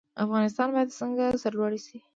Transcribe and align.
افغانستان 0.25 0.67
باید 0.73 0.95
څنګه 0.99 1.25
سرلوړی 1.41 1.79
شي؟ 1.85 1.97